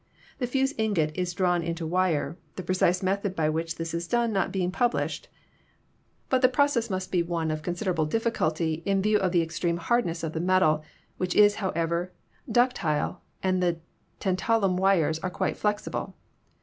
The 0.39 0.47
fused 0.47 0.79
ingot 0.79 1.11
is 1.15 1.31
drawn 1.35 1.61
into 1.61 1.85
wire, 1.85 2.35
the 2.55 2.63
precise 2.63 3.03
method 3.03 3.35
by 3.35 3.49
which 3.51 3.75
this 3.75 3.93
is 3.93 4.07
done 4.07 4.33
not 4.33 4.51
being 4.51 4.71
pub 4.71 4.93
lished, 4.93 5.25
but 6.27 6.41
the 6.41 6.49
process 6.49 6.89
must 6.89 7.11
be 7.11 7.21
one 7.21 7.51
of 7.51 7.61
considerable 7.61 8.05
dif 8.07 8.23
HISTORY 8.23 8.25
OF 8.31 8.35
ELECTRIC 8.41 8.49
LIGHTING 8.49 8.81
245 8.81 8.81
ficulty 8.81 8.97
in 8.97 9.03
view 9.03 9.19
of 9.19 9.31
the 9.31 9.43
extreme 9.43 9.77
hardness 9.77 10.23
of 10.23 10.33
the 10.33 10.39
metal, 10.39 10.83
which 11.17 11.35
is, 11.35 11.57
however, 11.61 12.11
ductile 12.51 13.21
and 13.43 13.61
the 13.61 13.77
tantalum 14.19 14.75
wires 14.75 15.19
are 15.19 15.29
quite 15.29 15.55
flex 15.55 15.87
ible. 15.87 16.13